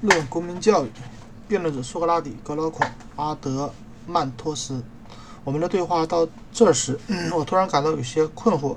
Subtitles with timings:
[0.00, 0.88] 论公民教育，
[1.48, 3.72] 辩论者苏格拉底、格劳孔、阿德
[4.06, 4.80] 曼托斯。
[5.42, 6.98] 我们的对话到这时，
[7.32, 8.76] 我突然感到有些困惑，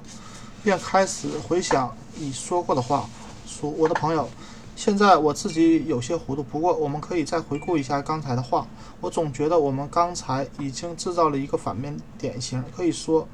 [0.64, 3.08] 便开始回想你说过的话。
[3.46, 4.28] 说，我的朋友，
[4.76, 6.42] 现在我自己有些糊涂。
[6.42, 8.66] 不过，我们可以再回顾一下刚才的话。
[9.00, 12.64] 我总觉得我们刚才已经制造了一个反面典型。
[12.76, 13.28] 可以说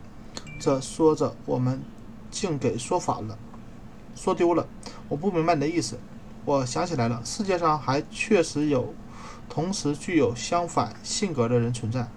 [0.59, 1.81] 着说着，我们
[2.31, 3.37] 竟给说反了，
[4.15, 4.67] 说丢了。
[5.07, 5.97] 我不明白你的意思。
[6.47, 8.93] 我想起来了，世界上还确实有
[9.49, 12.07] 同时具有相反性格的人存在。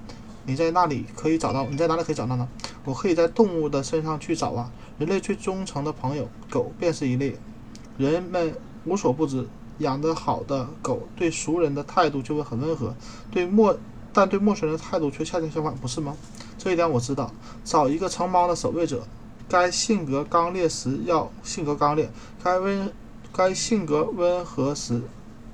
[0.47, 1.67] 你在那里可以找到？
[1.67, 2.49] 你在哪里可以找到呢？
[2.85, 4.71] 我可以在动物的身上去找啊。
[5.01, 7.37] 人类最忠诚的朋友——狗，便是一类。
[7.99, 9.49] 人们无所不知，
[9.79, 12.95] 养得好的狗对熟人的态度就会很温和，
[13.33, 13.77] 对陌
[14.13, 16.17] 但对陌生人的态度却恰恰相反，不是吗？
[16.57, 17.35] 这一点我知道。
[17.65, 19.05] 找一个城邦的守卫者，
[19.49, 22.09] 该性格刚烈时要性格刚烈，
[22.45, 22.93] 该温。
[23.33, 25.03] 该性格温和时，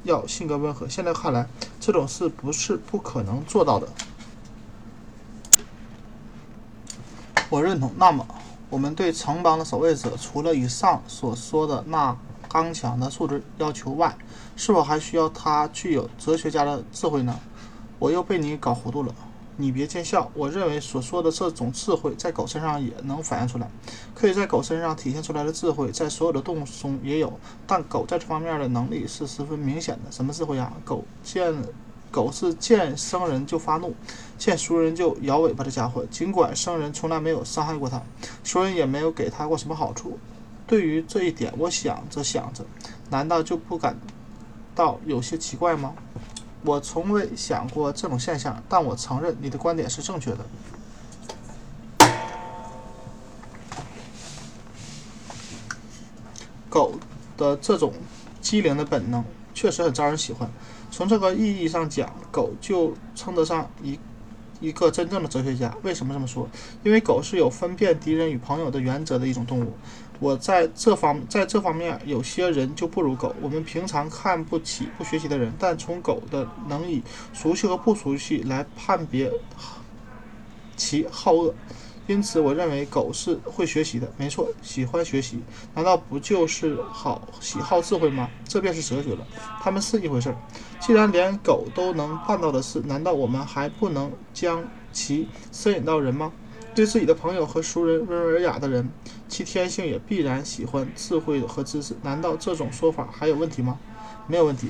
[0.02, 0.88] 要性格温和。
[0.88, 1.46] 现在看来，
[1.78, 3.88] 这种事不是不可能做到的。
[7.48, 7.92] 我认同。
[7.96, 8.26] 那么，
[8.70, 12.16] 我们对城邦的守卫者，除了以上所说的那
[12.48, 14.16] 刚强的素质要求外，
[14.56, 17.38] 是否还需要他具有哲学家的智慧呢？
[17.98, 19.14] 我又被你搞糊涂了。
[19.58, 23.70] 你别见笑，我认为所说的这种智慧在狗身上也能反映出来，
[24.14, 27.32] 可以在狗身上体现出来的智慧，在所有的动物中也有，
[27.66, 30.12] 但狗在这方面的能力是十分明显的。
[30.12, 30.72] 什么智慧啊？
[30.84, 31.54] 狗见
[32.10, 33.94] 狗是见生人就发怒，
[34.36, 36.04] 见熟人就摇尾巴的家伙。
[36.10, 38.02] 尽管生人从来没有伤害过它，
[38.44, 40.18] 熟人也没有给它过什么好处。
[40.66, 42.64] 对于这一点，我想着想着，
[43.10, 43.98] 难道就不感
[44.74, 45.94] 到有些奇怪吗？
[46.66, 50.38] 我从未想过这种现象，但我承认你的观点是正确的。
[56.68, 56.94] 狗
[57.36, 57.94] 的这种
[58.40, 60.50] 机灵的本能确实很招人喜欢。
[60.90, 63.98] 从这个意义上讲，狗就称得上一
[64.60, 65.72] 一个真正的哲学家。
[65.84, 66.48] 为什么这么说？
[66.82, 69.72] 因为狗是有分辨敌人与朋友的原则的一种动物。
[70.18, 73.34] 我在这方在这方面，有些人就不如狗。
[73.40, 79.30] 我们平常看不起不学习的人，但从狗的能以熟悉和不熟悉来判别
[80.76, 81.54] 其好恶。
[82.06, 84.08] 因此，我认为狗是会学习的。
[84.16, 85.40] 没错，喜欢学习，
[85.74, 88.30] 难道不就是好喜好智慧吗？
[88.46, 89.26] 这便是哲学了。
[89.60, 90.36] 他们是一回事儿。
[90.78, 94.62] 既然连狗都能办到的事，难道我们还不能将
[94.92, 96.30] 其 摄引到人吗？
[96.76, 98.86] 对自己的朋友和熟人温文尔雅的人，
[99.28, 101.96] 其天性也必然喜欢智慧和知识。
[102.02, 103.78] 难道这种说法还有问题吗？
[104.26, 104.68] 没有问题。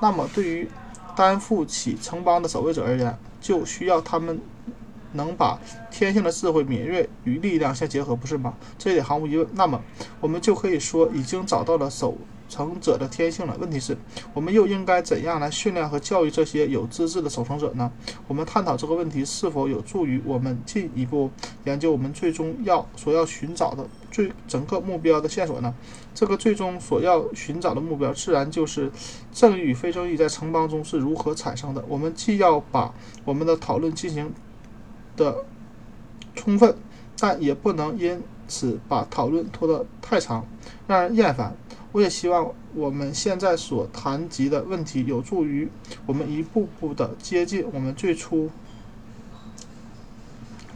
[0.00, 0.66] 那么，对于
[1.14, 4.40] 担负起城邦的守卫者而言，就需要他们
[5.12, 5.58] 能把
[5.90, 8.54] 天性的智慧、敏锐与力量相结合，不是吗？
[8.78, 9.46] 这一点毫无疑问。
[9.52, 9.78] 那么，
[10.20, 12.16] 我们就可以说已经找到了守。
[12.50, 13.56] 成者的天性了。
[13.58, 13.96] 问题是，
[14.34, 17.90] 我们又应该怎样来训练和教育这些有资质的守城者呢？
[18.28, 21.30] 我们探讨这个问题是否有助于我们进一步
[21.64, 25.72] 研究我们最终要所要寻找的最整个目标的线索呢？
[26.12, 28.90] 这个最终所要寻找的目标，自然就是
[29.32, 31.82] 正义与非正义在城邦中是如何产生的。
[31.88, 32.92] 我们既要把
[33.24, 34.34] 我们的讨论进行
[35.16, 35.44] 的
[36.34, 36.74] 充分，
[37.18, 40.44] 但也不能因此把讨论拖得太长，
[40.88, 41.54] 让人厌烦。
[41.92, 45.68] 我也希望我们现在所谈及的问题有助于
[46.06, 48.48] 我们一步步的接近我们最初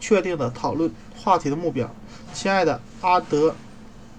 [0.00, 1.88] 确定的讨论话题的目标。
[2.32, 3.54] 亲爱的阿德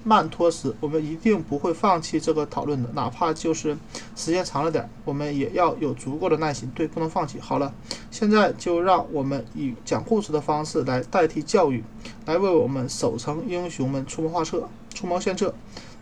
[0.03, 3.75] 曼托斯，我们一定不会放弃这个讨论的，哪怕就是
[4.15, 6.71] 时间长了点，我们也要有足够的耐心。
[6.73, 7.39] 对，不能放弃。
[7.39, 7.73] 好了，
[8.09, 11.83] 现在就让我们以讲故事的方式来代替教育，
[12.25, 15.53] 来为我们守城英雄们出谋划策、出谋献策。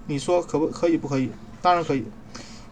[0.05, 0.97] 你说可不可以？
[0.97, 1.29] 不可以？
[1.61, 2.05] 当然可以。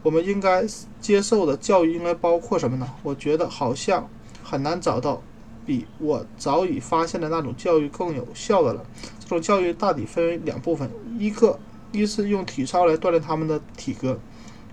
[0.03, 0.65] 我们应该
[0.99, 2.87] 接受的教育应该包括什么呢？
[3.03, 4.09] 我觉得好像
[4.43, 5.21] 很难找到
[5.65, 8.83] 比我早已发现的那种教育更有效的了。
[9.19, 11.59] 这种教育大抵分为两部分：一个
[11.91, 14.19] 一是用体操来锻炼他们的体格，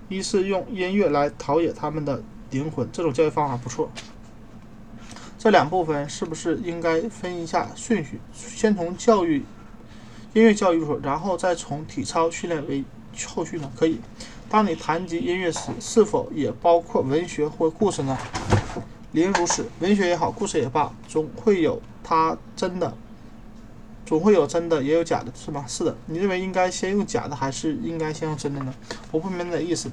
[0.09, 2.89] 一是用音乐来陶冶他们的灵魂。
[2.91, 3.91] 这种教育方法不错。
[5.39, 8.19] 这两部分是不是应该分一下顺序？
[8.33, 9.45] 先从教育。
[10.39, 12.85] 音乐教育入手，然后再从体操训练为
[13.27, 13.69] 后续呢？
[13.77, 13.99] 可以。
[14.49, 18.17] 当你谈及音乐时，是否也包括文学或故事呢？
[19.11, 22.97] 林如此，文学也好，故事也罢，总会有它真的，
[24.07, 25.65] 总会有真的，也有假的，是吗？
[25.67, 25.97] 是的。
[26.07, 28.73] 你认为应该先用假的，还是应该先用真的呢？
[29.11, 29.91] 我不明白你的意思。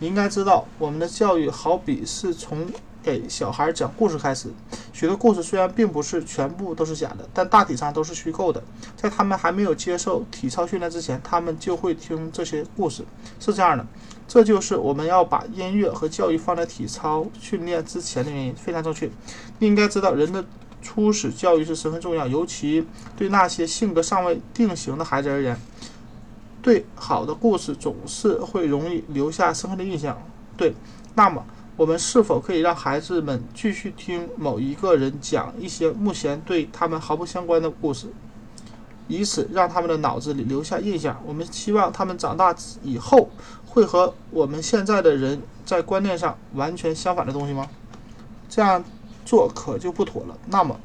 [0.00, 2.66] 你应该知道，我们的教育好比是从
[3.06, 4.48] 给小孩讲故事开始。
[4.92, 8.60] 许多故事虽然并不是全部都是假的，但大体上都是虚构的。
[8.96, 13.04] 在他们还没有接受体操训练之前，他们就会听这些故事。
[13.38, 13.86] 是这样的，
[14.26, 18.52] 这就是我们要把音乐和教育放在体操训练之前的原因。
[18.56, 19.08] 非常正确。
[19.60, 20.44] 你应该知道，人的
[20.82, 22.84] 初始教育是十分重要，尤其
[23.16, 25.56] 对那些性格尚未定型的孩子而言。
[26.60, 30.20] 对好的故事总是会容易留下深刻的印象。
[30.56, 30.74] 对，
[31.14, 31.44] 那么
[31.76, 38.08] 我们是否可以让孩子们继续听某一个人讲一些目前对他们毫不相关的故事，
[39.08, 41.22] 以此让他们的脑子里留下印象？
[41.26, 43.28] 我们希望他们长大以后
[43.66, 47.68] 会和我们现在的人在观念上完全相反的东西吗？
[48.48, 48.82] 这样
[49.26, 50.38] 做可就不妥了。
[50.46, 50.80] 那么，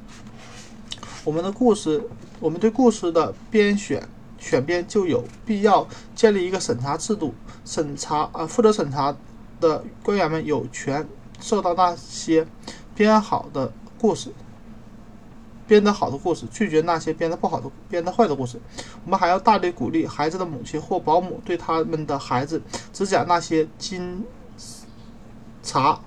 [1.23, 2.03] 我们的故事，
[2.41, 4.07] 我们对故事的编选。
[4.37, 7.31] 选编就有必要建立一个审查制度，
[7.63, 9.15] 审查啊，负责审查
[9.61, 11.07] 的官员们有权
[11.39, 12.45] 受到那些
[12.93, 14.33] 编好的故事，
[15.65, 18.59] 编得好的故事，拒绝那些编得不好的、编得坏的故事。
[19.05, 22.61] 我们还要大力鼓励孩子的母亲或保姆对他们的孩子
[22.91, 24.25] 只讲那些经
[25.63, 26.01] 查。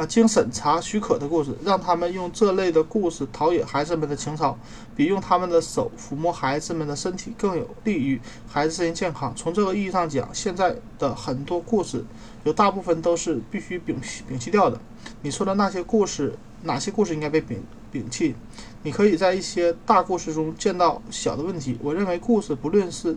[0.00, 4.56] 啊，经审查许可的故事，让他们用这类的故事陶冶孩子们的情操，
[4.96, 8.18] 比用他们的手抚摸孩子们的身体更有利于
[8.48, 9.30] 孩子身心健康。
[9.36, 12.02] 从这个意义上讲，现在的很多故事，
[12.44, 14.80] 有大部分都是必须摒弃摒弃掉的。
[15.20, 17.56] 你说的那些故事，哪些故事应该被摒
[17.92, 18.34] 摒弃？
[18.82, 21.78] 你可以在一些大故事中见到小的问题。
[21.82, 23.14] 我认为故事不论是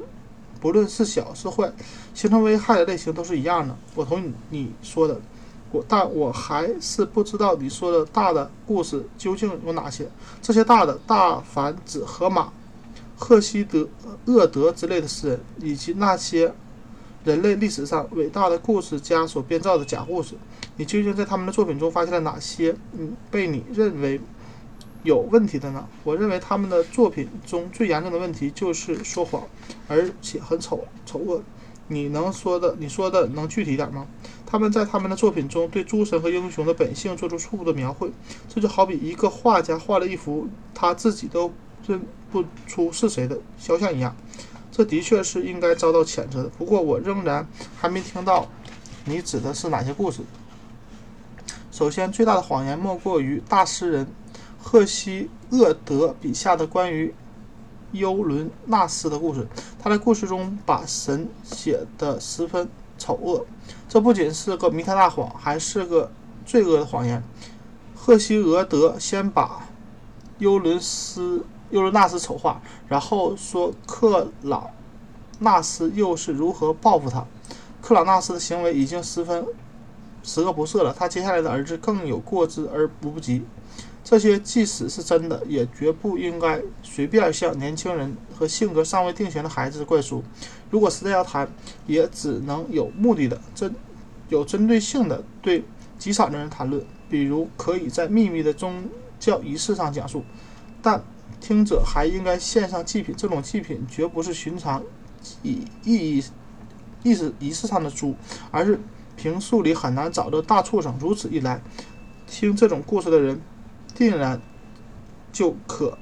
[0.59, 1.71] 不论是小是坏，
[2.13, 3.74] 形成危害的类型都是一样的。
[3.95, 5.21] 我同意你说的。
[5.87, 10.09] 但我还是不知道你说的大的故事究竟有哪些。
[10.41, 12.51] 这些大的大凡指荷马、
[13.15, 13.87] 赫西德、
[14.25, 16.53] 厄德之类的诗人，以及那些
[17.23, 20.35] 人类历史上伟大的故事家所编造的假故事。
[20.75, 24.19] 你究竟在他们的作品中发现了哪些嗯被你认为
[25.03, 25.87] 有问题的呢？
[26.03, 29.43] 我认为他们的作品中最严重的问题就是说谎，
[29.87, 31.41] 而且很丑丑恶。
[31.89, 34.07] 你能说的，你说的能具体点吗？
[34.53, 38.11] 他们在他们的作品中对诸神和英雄的本性做出错误的描绘，
[38.47, 41.51] 这就好比一个画家画了一幅他自己都
[41.88, 42.00] 认
[42.31, 44.15] 不出是谁的肖像一样。
[44.71, 46.50] 这的确是应该遭到谴责的。
[46.50, 47.47] 不过我仍然
[47.79, 48.47] 还没听到
[49.05, 50.21] 你指的是哪些故事。
[51.71, 54.06] 首先，最大的谎言莫过于大诗人
[54.61, 57.11] 赫西厄德笔下的关于
[57.91, 59.47] 尤伦纳斯的故事。
[59.81, 63.47] 他在故事中把神写得十分丑恶。
[63.94, 66.12] 这不仅是个弥天大谎，还是个
[66.48, 67.22] 罪恶的谎言。
[67.94, 69.68] 赫西俄德先把
[70.40, 74.68] 尤伦斯、尤伦纳斯丑化，然后说克朗
[75.38, 77.24] 纳斯又是如何报复他。
[77.84, 79.45] 克朗纳斯的行为已经十分
[80.24, 83.45] 十恶不赦了，他接下来的儿子更有过之而无不及。
[84.04, 90.24] 这些即使是真的，也绝不应该随便向年轻人和性格尚未定型的孩子灌输。
[90.73, 91.47] 如果实在要谈，
[91.85, 93.75] 也只能有目的的、针
[94.29, 95.63] 有针对性的对
[95.99, 98.83] 极少的人谈论，比如可以在秘密的宗
[99.19, 100.25] 教仪式上讲述。
[100.81, 101.03] 但
[101.39, 104.81] 听者还应该献上祭品，这种祭品绝不是寻常
[105.43, 106.23] 以意义
[107.03, 108.15] 意思仪式上的猪，
[108.49, 108.79] 而是
[109.15, 110.97] 平素里很难找的大畜生。
[110.99, 111.61] 如此一来，
[112.25, 113.39] 听这种故事的人。
[113.95, 114.41] 定然
[115.31, 115.95] 就可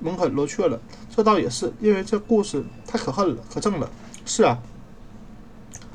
[0.00, 0.80] 门可罗雀了。
[1.16, 3.88] 这倒也是，因为这故事太可恨了，可憎了。
[4.26, 4.58] 是啊，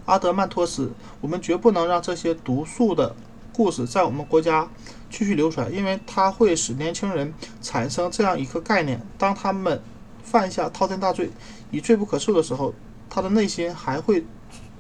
[0.06, 0.92] 阿德曼托斯，
[1.22, 3.16] 我们绝不能让这些毒素的
[3.54, 4.68] 故事在我们国家
[5.12, 7.32] 继续流传，因为它会使年轻人
[7.62, 9.80] 产生这样一个概念：当他们
[10.24, 11.30] 犯下滔天大罪，
[11.70, 12.74] 以罪不可恕的时候，
[13.08, 14.26] 他的内心还会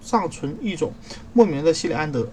[0.01, 0.91] 尚存一种
[1.33, 2.27] 莫名的心理安得、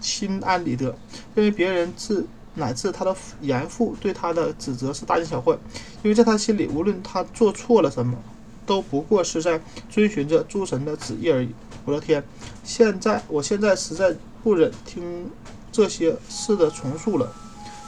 [0.00, 0.96] 心安理得，
[1.34, 2.26] 认为别人自。
[2.54, 5.54] 乃至他的严父对他的指责是大惊小怪，
[6.02, 8.18] 因为在他心里，无论他做错了什么，
[8.66, 11.50] 都不过是在遵循着诸神的旨意而已。
[11.84, 12.22] 我的天，
[12.64, 15.30] 现在我现在实在不忍听
[15.70, 17.32] 这些事的重述了。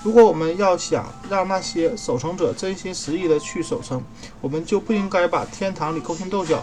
[0.04, 4.02] 如果我们要想让那些守城者真心实意的去守城，
[4.40, 6.62] 我们就不应该把天堂里勾心斗角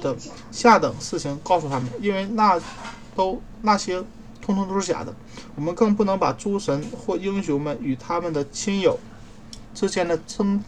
[0.00, 0.16] 的
[0.50, 2.60] 下等事情告诉他们，因为那
[3.14, 4.02] 都那些。
[4.42, 5.12] 通通都是假的。
[5.56, 8.98] 我们更不能把诸神或英雄们与他们的亲友
[9.74, 10.62] 之间的争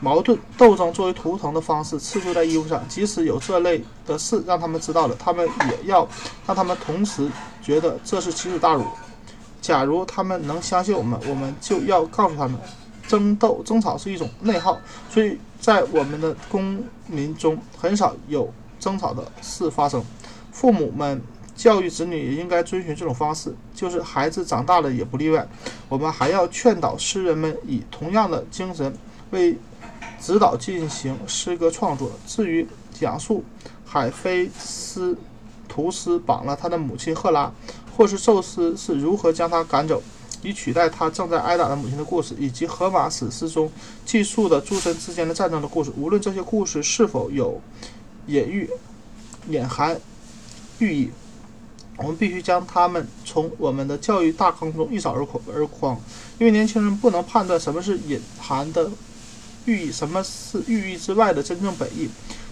[0.00, 2.86] 矛盾斗争作为图腾的方式刺绣在衣服上。
[2.88, 6.06] 即使有这类的事让他们知道了，他们也要
[6.46, 7.30] 让他们同时
[7.62, 8.84] 觉得这是奇耻大辱。
[9.60, 12.60] 假如他们能相信我们，我们就要告诉他们，
[13.08, 18.52] 争斗争吵是一种内耗，所以在我们的公民中很少有。
[18.80, 20.04] 争吵的事发生。
[20.52, 21.22] 父母们
[21.54, 25.46] 教育子女也应该遵循这种方式，就是孩子长大了也不例外。
[25.88, 28.92] 我们还要劝导诗人们以同样的精神
[29.30, 29.56] 为
[30.20, 32.10] 指导进行诗歌创作。
[32.26, 33.44] 至于讲述
[33.84, 35.16] 海菲斯
[35.68, 37.52] 图斯绑了他的母亲赫拉，
[37.96, 40.02] 或是宙斯是如何将他赶走，
[40.42, 43.70] 以取代他正在挨打的母亲的故事，以及荷马史诗中
[44.04, 47.60] 记述的诸神之间的战争的故事，无论这些故事是否有
[48.26, 48.68] 隐喻、
[49.48, 50.00] 隐含
[50.78, 51.10] 寓意，
[51.96, 56.00] 我们必须将他们从我们的教育大坑中一扫而空而光，
[56.38, 58.90] 因为年轻人不能判断什么是隐含的
[59.64, 62.08] 寓意，什么是寓意之外的真正本意，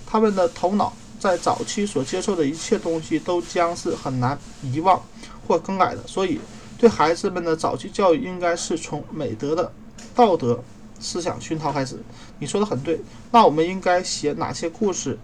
[0.07, 0.93] 他们的头脑。
[1.21, 5.01] 在早期所接受的一切东西都将是很难遗忘
[5.47, 6.41] 或更改的，所以
[6.77, 9.73] 对孩子们的早期教育应该是从美德的
[10.17, 10.61] 道德
[10.99, 11.97] 思想熏陶开始。
[12.41, 15.17] 你说的很对，那我们应该写哪些故事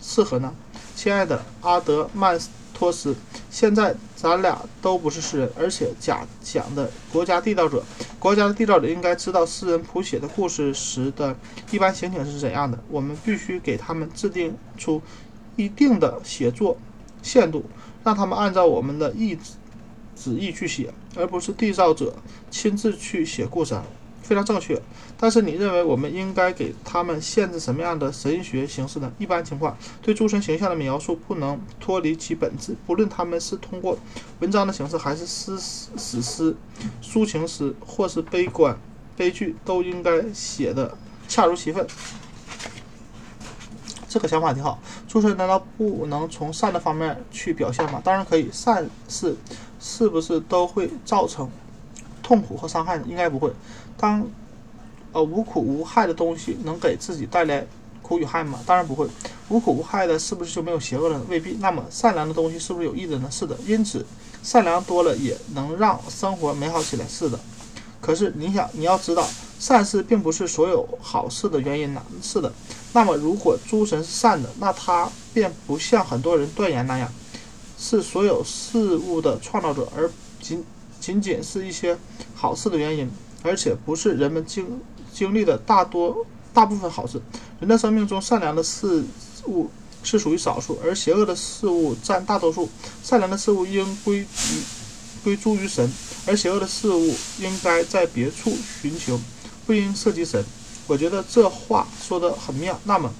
[0.00, 0.54] 适合呢？
[0.94, 2.38] 亲爱的阿德曼。
[2.80, 3.14] 托斯，
[3.50, 7.84] 现在咱俩都不是诗人，而且假讲的国家缔造者，
[8.18, 11.36] 国家的缔造者应该知道诗人谱写的故事时的
[11.70, 12.82] 一般情景是怎样的。
[12.88, 15.02] 我们必须给他们制定出
[15.56, 16.74] 一定的写作
[17.22, 17.66] 限度，
[18.02, 19.36] 让他们按照我们的意
[20.16, 22.16] 旨意去写，而不是缔造者
[22.50, 23.78] 亲自去写故事。
[24.30, 24.80] 非常正确，
[25.18, 29.10] 但是你认为我们应该给他们限制什么样的神学形式呢？
[29.18, 33.98] 一般情况，对诸神形象的描述不能脱离其本质，不论他们是通过
[34.38, 36.54] 文章的形式，还是诗史诗、
[37.02, 38.78] 抒情诗，或是悲观
[39.16, 40.96] 悲剧，都应该写的
[41.26, 41.84] 恰如其分。
[44.08, 44.80] 这个想法挺好。
[45.08, 48.00] 诸神难道不能从善的方面去表现吗？
[48.04, 48.48] 当然可以。
[48.52, 49.36] 善事
[49.80, 51.50] 是不是都会造成
[52.22, 53.04] 痛苦和伤害呢？
[53.08, 53.52] 应该不会。
[54.00, 54.26] 当，
[55.12, 57.66] 呃，无苦无害的东西能给自己带来
[58.00, 58.58] 苦与害吗？
[58.64, 59.06] 当然不会。
[59.50, 61.20] 无苦无害的，是不是就没有邪恶了？
[61.28, 61.58] 未必。
[61.60, 63.28] 那么，善良的东西是不是有益的呢？
[63.30, 63.54] 是的。
[63.66, 64.06] 因此，
[64.42, 67.04] 善良多了也能让生活美好起来。
[67.06, 67.38] 是的。
[68.00, 69.28] 可是，你想，你要知道，
[69.58, 72.02] 善事并不是所有好事的原因呢。
[72.22, 72.50] 是的。
[72.94, 77.12] 那么，如果诸神是善的，那他便不像很多人断言那样，
[77.76, 80.64] 是所有事物的创造者，而仅
[81.00, 81.98] 仅仅是一些
[82.34, 83.10] 好事的原因。
[83.42, 84.80] 而且不是人们经
[85.12, 87.20] 经历的大多大部分好事。
[87.60, 89.04] 人的生命中，善良的事
[89.46, 89.70] 物
[90.02, 92.68] 是属于少数，而邪恶的事物占大多数。
[93.02, 94.26] 善良的事物应归于
[95.22, 95.90] 归诸于神，
[96.26, 99.18] 而邪恶的事物应该在别处寻求，
[99.66, 100.44] 不应涉及神。
[100.86, 102.78] 我觉得这话说得很妙。
[102.84, 103.12] 那么。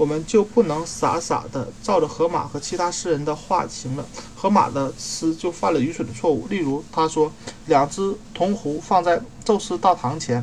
[0.00, 4.06] 我们就不能傻傻的照着荷马和其他诗人的话行了。
[4.34, 6.46] 荷马的诗就犯了愚蠢的错误。
[6.48, 7.30] 例如，他说
[7.66, 10.42] 两只铜壶放在宙斯大堂前，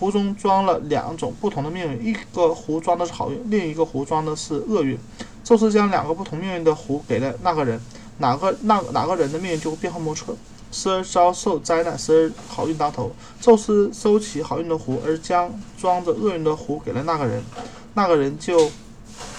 [0.00, 4.98] 壶中装了两种不同的命运，一个壶装的是好运，另一个壶装的是厄运。
[5.44, 7.78] 宙斯将两个不同命运的壶给了那个人，
[8.16, 10.34] 哪个那哪个人的命运就会变幻莫测，
[10.72, 13.14] 时而遭受灾难，时而好运当头。
[13.38, 17.44] 宙斯收起好运的壶，而将装着厄运的壶给了那个人，
[17.92, 18.70] 那个人就。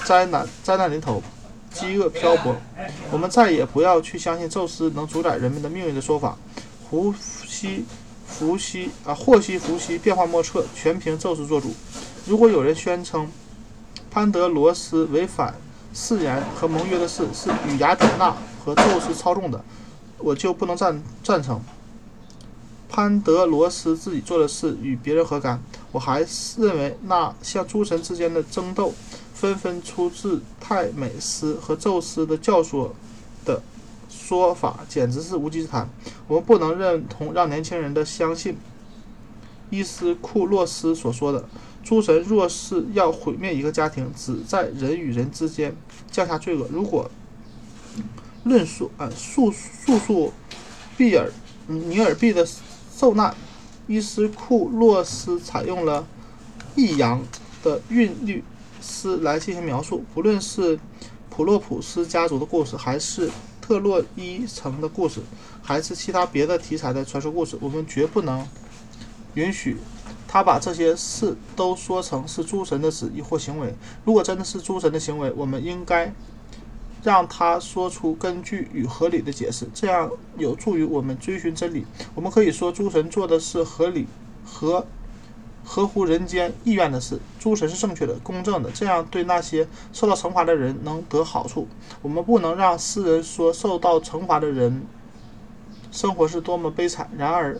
[0.05, 1.21] 灾难灾难临头，
[1.73, 2.55] 饥饿漂泊，
[3.11, 6.37] 我们再也不要去相信宙斯能主宰人们的命运的说法。
[6.87, 7.11] 呼
[7.47, 7.83] 吸
[8.27, 11.73] 伏羲啊，祸兮伏羲，变化莫测，全凭宙斯做主。
[12.27, 13.27] 如果有人宣称
[14.11, 15.55] 潘德罗斯违反
[15.91, 19.65] 誓言和盟约的事是与雅典娜和宙斯操纵的，
[20.19, 21.59] 我就不能赞赞成。
[22.87, 25.59] 潘德罗斯自己做的事与别人何干？
[25.91, 28.93] 我还是认为那像诸神之间的争斗。
[29.35, 32.89] 纷纷出自泰美斯和宙斯的教唆
[33.43, 33.61] 的
[34.09, 35.89] 说法，简直是无稽之谈。
[36.27, 38.57] 我们不能认同让年轻人的相信
[39.69, 41.43] 伊斯库洛斯所说的：
[41.83, 45.75] 诸神若是要毁灭一个家庭，只在人与人之间
[46.09, 46.67] 降下罪恶。
[46.71, 47.11] 如果
[48.45, 50.31] 论述啊述述述
[50.95, 51.29] 毕尔
[51.67, 52.47] 尼尔毕的
[52.95, 53.35] 受难，
[53.85, 56.07] 伊斯库洛斯采用了
[56.75, 57.21] 抑扬
[57.61, 58.43] 的韵律。
[58.85, 60.79] 斯来进行描述，不论是
[61.29, 65.21] 普洛普斯家族的故事，还是特洛伊城的故事，
[65.61, 68.47] 还是其他别的题材的传说故事，我们绝不能
[69.33, 69.77] 允许
[70.27, 73.73] 他把这些事都说成是诸神的旨意或行为。
[74.05, 76.13] 如果真的是诸神的行为，我们应该
[77.03, 81.85] 让他说出根据与合理的解释，这样有助于我们追寻真理。
[82.13, 84.05] 我们可以说，诸神做的是合理
[84.45, 84.85] 和。
[85.65, 91.67] 合乎人间意愿的事，诸神是正确的、公正的，这样对那些受到惩罚的人能得好处。
[92.03, 94.85] 我们不能让世人说受到惩罚的人
[95.91, 97.59] 生活是多么悲惨，然而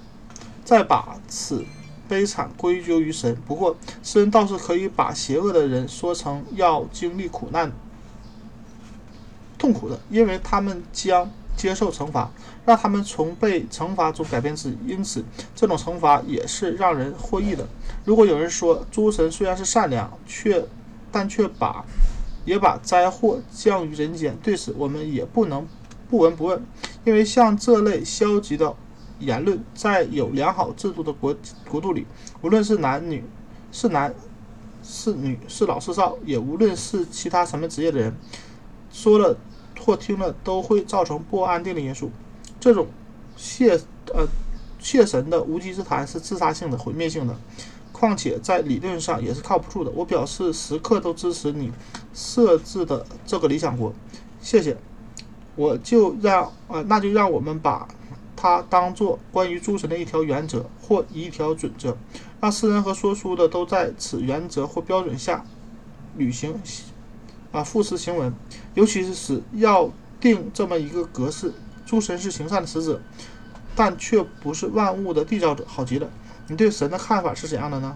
[0.63, 1.65] 再把此
[2.07, 3.35] 悲惨归咎于神。
[3.47, 7.71] 不过，世人倒是可以把邪恶的人说成要经历苦难。
[9.57, 12.29] 痛苦的，因为他们将接受惩罚，
[12.65, 14.77] 让他们从被惩罚中改变自己。
[14.85, 15.23] 因此，
[15.55, 17.67] 这种惩罚也是让人获益的。
[18.03, 20.65] 如果有人说诸神虽然是善良，却
[21.11, 21.85] 但却把
[22.45, 25.67] 也把灾祸降于人间，对此我们也不能
[26.09, 26.63] 不闻不问，
[27.03, 28.75] 因为像这类消极的
[29.19, 31.35] 言论，在有良好制度的国
[31.67, 32.05] 国度里，
[32.41, 33.23] 无论是男女，
[33.71, 34.13] 是男
[34.83, 38.15] 是女，是老是少，也无论是其他什么职业的人，
[38.91, 39.35] 说了
[39.79, 42.11] 或听了都会造成不安定的因素。
[42.59, 42.87] 这种
[43.35, 43.79] 谢
[44.13, 44.27] 呃
[44.79, 47.35] 谢神的无稽之谈是自杀性的、毁灭性的，
[47.91, 49.91] 况且在理论上也是靠不住的。
[49.91, 51.71] 我表示时刻都支持你
[52.13, 53.93] 设置的这个理想国，
[54.41, 54.77] 谢谢。
[55.55, 57.87] 我就让呃，那就让我们把
[58.35, 61.95] 它当做关于诸神的一条原则或一条准则，
[62.41, 65.45] 让诗人和说书的都在此原则或标准下
[66.17, 66.59] 履行
[67.55, 68.33] 啊复诗行文，
[68.73, 71.53] 尤其是是要定这么一个格式：
[71.85, 73.01] 诸神是行善的使者，
[73.73, 75.63] 但却不是万物的缔造者。
[75.65, 76.09] 好极了，
[76.49, 77.95] 你对神的看法是怎样的呢？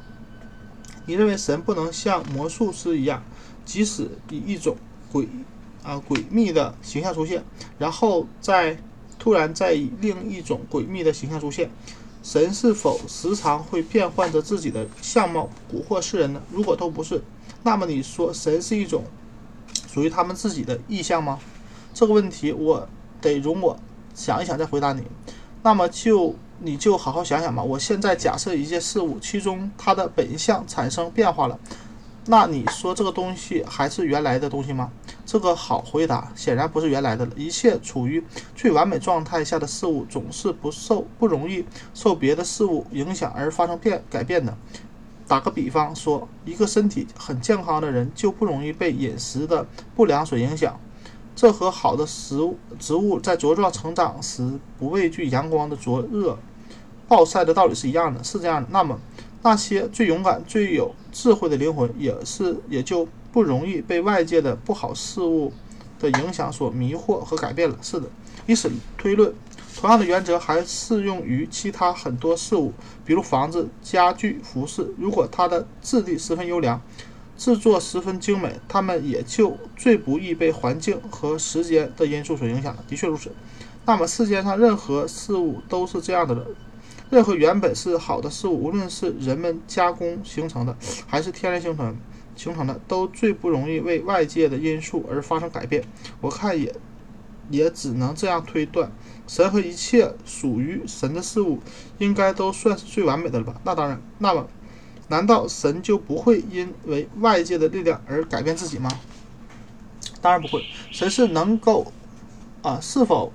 [1.05, 3.21] 你认为神不能像魔术师一样，
[3.65, 4.77] 即使以一种
[5.11, 5.27] 诡
[5.83, 7.43] 啊诡秘的形象出现，
[7.77, 8.81] 然后再
[9.17, 11.69] 突然再以另一种诡秘的形象出现？
[12.23, 16.41] 神是否时常会变换着自己的相貌蛊惑世人呢？
[16.49, 17.21] 如果都不是，
[17.63, 19.03] 那么你说神是一种
[19.91, 21.39] 属于他们自己的意向吗？
[21.93, 22.87] 这个问题我
[23.19, 23.77] 得容我
[24.13, 25.01] 想一想再回答你。
[25.63, 27.63] 那么就你就好好想想吧。
[27.63, 31.59] 我现在假设一件事物，其中它的本相产生变化了，
[32.27, 34.91] 那你说这个东西还是原来的东西吗？
[35.25, 37.31] 这个好回答，显然不是原来的了。
[37.35, 38.23] 一切处于
[38.55, 44.55] 最完美状态下的事物，总是不受不容易受别的事物影响而发生变改变的。
[45.29, 50.77] 打个比方说，一个身体很健康的人就不容易被饮食的不良所影响。
[51.33, 56.37] 这和好的食物植物在茁壮成长时不畏惧阳光的灼热
[57.07, 58.67] 暴晒的道理是一样的，是这样的。
[58.71, 58.99] 那么，
[59.41, 63.07] 那些最勇敢、最有智慧的灵魂，也是也就。
[63.31, 65.53] 不容易被外界的不好事物
[65.99, 67.77] 的影响所迷惑和改变了。
[67.79, 68.07] 是的，
[68.47, 69.31] 以此推论，
[69.75, 72.73] 同样的原则还适用于其他很多事物，
[73.05, 74.93] 比如房子、家具、服饰。
[74.97, 76.81] 如果它的质地十分优良，
[77.37, 82.83] 制作十分精美，它们也就最不易被环境和时间的因素所影响了。
[82.87, 83.31] 的确如此。
[83.85, 86.45] 那么世间上任何事物都是这样的了。
[87.09, 90.75] 任何原本是好的事物，无论是人们加工形成的，
[91.07, 91.97] 还是天然形成。
[92.35, 95.83] 形成的都最不容易为外界的因素而发生改变。
[96.21, 96.73] 我看也
[97.49, 98.91] 也只能这样推断：
[99.27, 101.59] 神和一切属于神的事物，
[101.97, 103.55] 应该都算是最完美的了吧？
[103.63, 104.01] 那当然。
[104.17, 104.47] 那么，
[105.07, 108.89] 难道神就不会因为外界的力量而改变自己吗？
[110.21, 110.63] 当然不会。
[110.91, 111.91] 神是能够
[112.61, 112.79] 啊？
[112.81, 113.31] 是否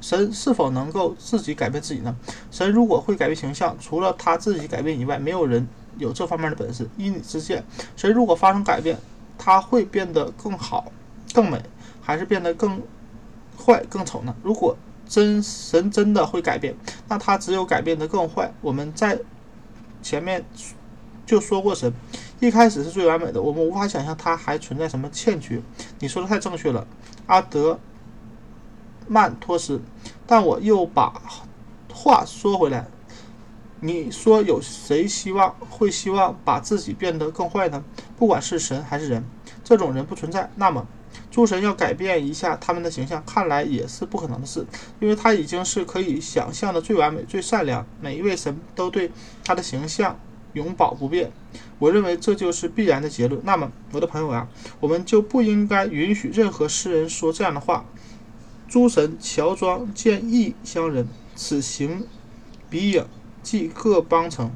[0.00, 2.16] 神是否能够自己改变自己呢？
[2.50, 5.66] 神如果会改变形象，除了他自己改变以外，没有人。
[5.96, 7.64] 有这方面的本事，依你之见，
[7.96, 8.98] 神如果发生改变，
[9.38, 10.90] 他会变得更好、
[11.32, 11.62] 更美，
[12.04, 12.82] 还是变得更
[13.58, 14.36] 坏、更丑呢？
[14.42, 14.76] 如果
[15.08, 16.76] 真神真的会改变，
[17.08, 18.52] 那他只有改变得更坏。
[18.60, 19.18] 我们在
[20.02, 20.44] 前面
[21.24, 21.92] 就说过，神
[22.40, 25.60] 一开始是最完美的，我们无法想象他还存在什么欠缺。
[25.98, 26.86] 你说的太正确了，
[27.26, 27.80] 阿德
[29.08, 29.80] 曼托斯。
[30.26, 31.22] 但我又把
[31.92, 32.86] 话说回来。
[33.80, 37.84] 你说有谁希望会希望把自己变得更坏呢？
[38.16, 39.22] 不管是神还是人，
[39.62, 40.50] 这种人不存在。
[40.56, 40.86] 那么，
[41.30, 44.66] 诸神要改变一下他们的形象，看来也是不可能的事，
[45.00, 47.86] 因为他已经是可以想象的最完美、最善良。
[48.00, 49.10] 每一位神都对
[49.44, 50.18] 他的形象
[50.52, 51.32] 永保不变。
[51.78, 53.40] 我认为这就是必然的结论。
[53.44, 54.48] 那么，我的朋友啊，
[54.80, 57.84] 我们就不应该允许任何诗人说这样的话：
[58.68, 62.06] 诸神乔装见异乡人，此行
[62.68, 63.06] 彼影。
[63.42, 64.50] 即各邦城，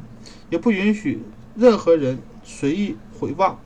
[0.48, 1.22] 也不允许
[1.54, 3.56] 任何人随意毁谤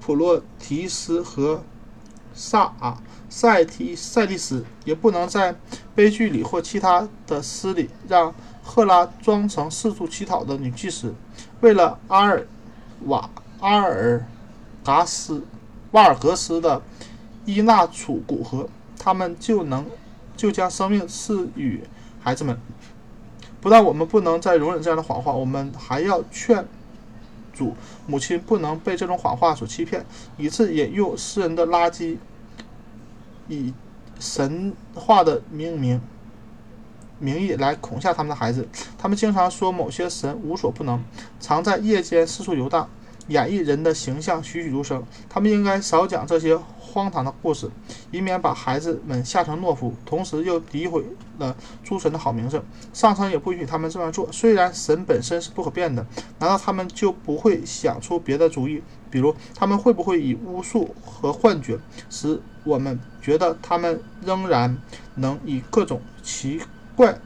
[0.00, 1.62] 普洛提斯和
[2.34, 5.54] 萨啊塞提塞蒂斯，也不能在
[5.94, 11.14] 悲剧里或其他的诗里让赫拉装成四处乞讨的女祭司。
[11.60, 12.46] 为了阿尔
[13.06, 14.26] 瓦阿尔
[14.84, 15.44] 嘎斯
[15.92, 16.82] 瓦尔格斯的
[17.44, 18.68] 伊纳楚古河，
[18.98, 19.86] 他们就能
[20.36, 21.82] 就将生命赐予
[22.20, 22.58] 孩子们。
[23.60, 26.66] 不但我们不能再容忍这样的谎话，我们还要劝
[27.54, 27.74] 主
[28.06, 30.04] 母亲不能被这种谎话所欺骗，
[30.36, 32.18] 以致引用诗人的垃圾，
[33.48, 33.72] 以
[34.18, 36.00] 神话的命名
[37.18, 38.68] 名义来恐吓他们的孩子。
[38.98, 41.02] 他们经常说某些神无所不能，
[41.40, 42.88] 常在夜间四处游荡，
[43.28, 45.02] 演绎人的形象栩栩如生。
[45.28, 46.58] 他们应该少讲这些
[46.94, 47.68] 荒唐的故事，
[48.12, 51.04] 以免把孩子们吓成懦夫，同时又诋毁
[51.38, 52.62] 了诸神的好名声。
[52.92, 54.30] 上苍也不允许他们这样做。
[54.30, 56.06] 虽然神本身是不可变的，
[56.38, 58.80] 难道他们就不会想出别的主意？
[59.10, 64.78] 比如，他们会不会以巫术和幻觉，使我们觉得他们仍然
[65.16, 66.60] 能以各种奇
[66.94, 67.18] 怪、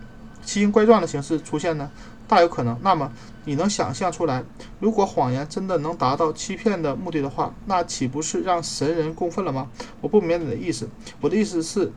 [0.42, 1.90] 奇形怪状的形式出现呢？
[2.28, 2.78] 大有可能。
[2.82, 3.10] 那么，
[3.46, 4.44] 你能想象出来，
[4.78, 9.70] 如果谎言真的能达到欺骗的目的的话，那岂不是让神人共愤了吗？
[10.02, 10.88] 我不明白你的意思。
[11.22, 11.90] 我的意思是，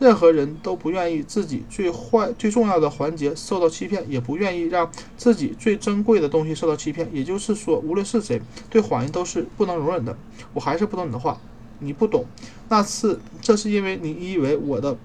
[0.00, 7.08] 任何人都不愿意自己最坏、最重要的环节受到欺骗，也不愿意让自己最珍贵的东西受到欺骗。
[7.12, 10.18] 也就是说，无论是谁，对谎言都是不能容忍的。
[10.52, 11.38] 我还是不懂你的话，
[11.78, 12.26] 你不懂。
[12.68, 14.96] 那是，这是因为你以为我的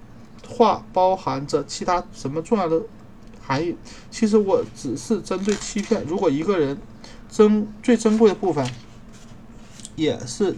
[0.50, 2.82] 话包含着其他什么重要的。
[3.42, 3.76] 含义，
[4.10, 6.04] 其实我只是针对欺骗。
[6.06, 6.78] 如果一个人
[7.30, 8.66] 珍最珍贵的部分，
[9.96, 10.56] 也是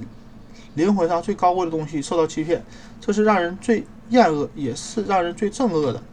[0.75, 2.63] 灵魂上最高贵的东西受到欺骗，
[2.99, 6.03] 这是让人最厌恶，也是让人最憎恶的。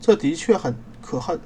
[0.00, 1.38] 这的确很可恨。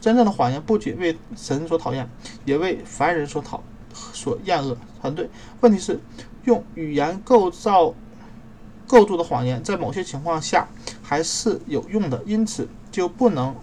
[0.00, 2.08] 真正的谎言不仅为神所讨厌，
[2.44, 3.62] 也为凡人所讨
[4.12, 4.76] 所厌恶。
[5.00, 5.28] 很对。
[5.60, 6.00] 问题是，
[6.44, 7.94] 用语言构造
[8.86, 10.68] 构筑的谎言，在某些情况下
[11.02, 13.54] 还是有用的，因此就不能。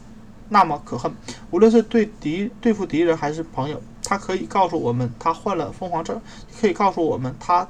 [0.50, 1.12] 那么可恨，
[1.52, 6.22] 无论是对敌对付敌人还是朋友，他可以告诉我们他患了疯狂症，
[6.60, 7.68] 可以告诉我们他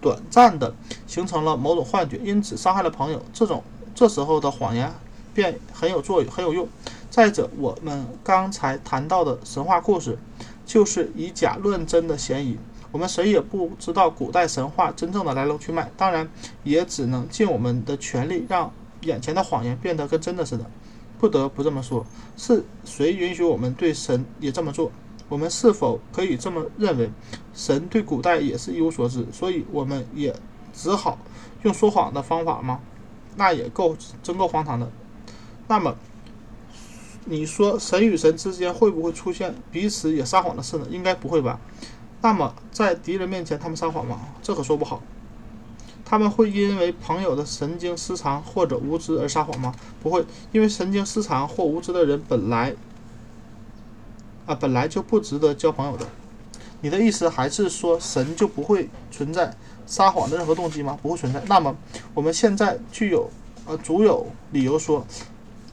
[0.00, 0.74] 短暂的
[1.06, 3.22] 形成了某种幻觉，因此伤害了朋友。
[3.32, 3.62] 这种
[3.94, 4.92] 这时候的谎言
[5.32, 6.68] 便很有作用，很有用。
[7.08, 10.18] 再者，我们刚才谈到的神话故事，
[10.66, 12.58] 就是以假乱真的嫌疑。
[12.92, 16.28] 我们谁也不知道古代神话真正的来龙去脉，当然
[16.62, 20.64] 也只能尽我们的全力，让眼前的谎言变得跟真的似的。
[21.24, 22.04] 不得不这么说，
[22.36, 24.92] 是谁允许我们对神也这么做？
[25.30, 27.10] 我们是否可以这么认为？
[27.54, 30.36] 神对古代也是一无所知，所以我们也
[30.74, 31.16] 只好
[31.62, 32.78] 用说谎的方法吗？
[33.36, 34.92] 那也够真够荒唐的。
[35.66, 35.96] 那么，
[37.24, 40.86] 你说神与神之间会不会出现彼此也撒谎的事呢？
[40.90, 41.58] 应该不会吧？
[42.20, 44.20] 那么在敌人面前他们撒谎吗？
[44.42, 45.02] 这可说不好。
[46.14, 49.74] 他们会因为朋友的神经失常或者无知而撒谎吗？
[50.00, 52.72] 不会，因为神经失常或无知的人本来
[54.46, 56.06] 啊本来就不值得交朋友的。
[56.82, 59.52] 你的意思还是说神就不会存在
[59.86, 60.96] 撒谎的任何动机吗？
[61.02, 61.42] 不会存在。
[61.48, 61.76] 那么
[62.14, 63.28] 我们现在具有
[63.66, 65.04] 呃足有理由说，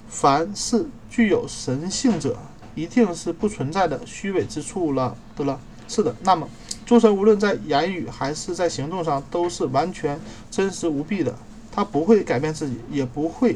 [0.09, 2.35] 凡是具有神性者，
[2.73, 5.59] 一定是不存在的虚伪之处了的了。
[5.87, 6.49] 是的，那么。
[6.85, 11.33] 诸神无论在言语还是在行动上，都是完全真实无弊的。
[11.71, 13.55] 他不会改变自己，也不会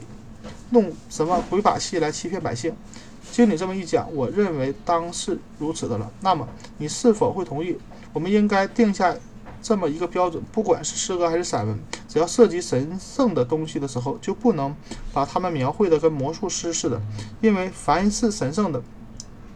[0.69, 2.73] 弄什么鬼把戏来欺骗百姓。
[3.29, 6.09] 经你这么一讲，我认为当是如此的了。
[6.21, 7.75] 那么，你是否会同意，
[8.13, 9.13] 我们应该定下
[9.61, 14.73] 这么一个标准：不管是诗歌还是散文，只要涉及神圣的东西的时候，就不能
[15.11, 17.01] 把它们描绘的跟魔术师似的，
[17.41, 18.81] 因为凡是神圣的。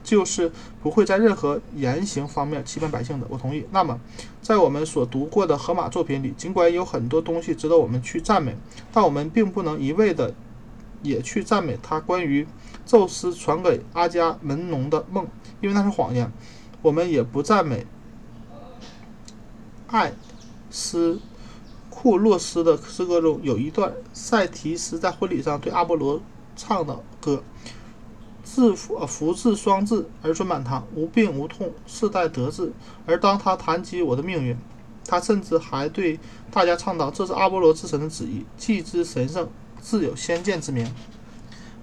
[0.10, 3.64] 就是不会在任何言行方面欺骗百姓的，我同意。
[3.70, 4.00] 那么，
[4.42, 8.58] 在我们所读过的荷马作品里，尽管有很多东西值得我们去赞美，
[8.92, 10.34] 但我们并不能一味的
[11.04, 12.48] 也去赞美他关于
[12.88, 15.28] 宙斯传给阿伽门农的梦，
[15.62, 16.32] 因为那是谎言。
[16.82, 17.86] 我们也不赞美
[19.86, 20.14] 艾
[20.72, 21.20] 斯
[21.92, 26.20] 库洛斯的诗歌中有一段赛提斯在婚礼上对阿波罗
[26.56, 27.44] 唱的歌。
[28.52, 32.74] 自福福至双至，儿孙满堂，无病无痛，世代得志。
[33.06, 34.58] 而当他谈及我的命运，
[35.08, 39.48] 他甚至还对大家倡导：这是阿波罗之神的旨意，既之神圣，
[39.80, 40.92] 自有先见之明。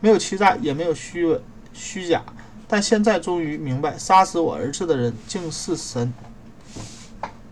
[0.01, 1.41] 没有欺诈，也没有虚伪
[1.73, 2.25] 虚假。
[2.67, 6.13] 但现在终于明白，杀死我儿子的人竟是神。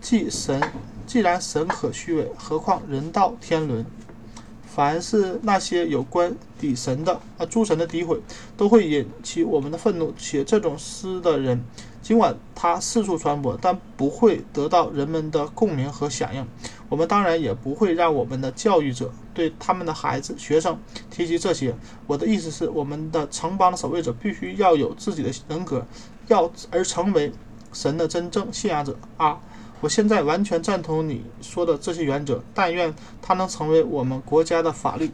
[0.01, 0.61] 既神，
[1.07, 3.85] 既然神可虚伪，何况人道天伦？
[4.75, 8.19] 凡是那些有关底神的啊诸神的诋毁，
[8.57, 10.13] 都会引起我们的愤怒。
[10.17, 11.63] 写这种诗的人，
[12.01, 16.45] 尽管他四处传播，但不会得到人们的共鸣和响应。
[16.89, 20.77] 我们当然也不会让我们的教育者对他们的孩子、学生
[21.09, 21.73] 提及这些。
[22.05, 25.85] 我的意思是，我们的城邦的守卫者必须要有自己的人格，
[26.27, 27.31] 要而成为
[27.71, 29.39] 神的真正信仰者啊。
[29.85, 35.11] 我现在完全赞同你说的这些原则，但愿它能成为我们国家的法律。